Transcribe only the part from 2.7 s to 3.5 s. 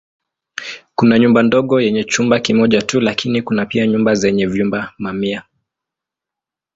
tu lakini